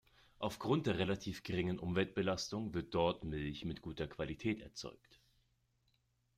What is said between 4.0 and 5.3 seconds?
Qualität erzeugt.